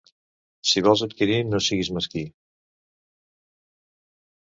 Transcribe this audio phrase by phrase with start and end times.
[0.69, 2.25] Si vols adquirir, no siguis mesquí.